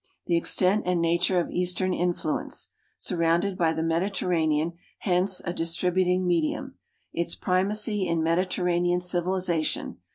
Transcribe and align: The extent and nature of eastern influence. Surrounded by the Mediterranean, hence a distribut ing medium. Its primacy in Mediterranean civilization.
The 0.25 0.35
extent 0.35 0.81
and 0.87 0.99
nature 0.99 1.39
of 1.39 1.51
eastern 1.51 1.93
influence. 1.93 2.71
Surrounded 2.97 3.55
by 3.55 3.71
the 3.71 3.83
Mediterranean, 3.83 4.73
hence 5.01 5.41
a 5.41 5.53
distribut 5.53 6.07
ing 6.07 6.25
medium. 6.25 6.73
Its 7.13 7.35
primacy 7.35 8.07
in 8.07 8.23
Mediterranean 8.23 8.99
civilization. 8.99 9.97